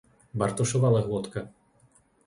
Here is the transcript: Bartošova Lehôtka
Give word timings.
Bartošova 0.41 0.89
Lehôtka 0.97 1.41